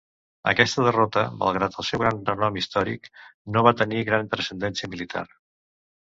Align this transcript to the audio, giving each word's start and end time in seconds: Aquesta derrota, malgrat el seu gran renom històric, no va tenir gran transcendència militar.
Aquesta 0.51 0.83
derrota, 0.85 1.23
malgrat 1.41 1.75
el 1.83 1.85
seu 1.89 1.99
gran 2.03 2.21
renom 2.29 2.57
històric, 2.61 3.05
no 3.57 3.63
va 3.67 3.73
tenir 3.83 4.01
gran 4.09 4.31
transcendència 4.31 4.91
militar. 4.95 5.23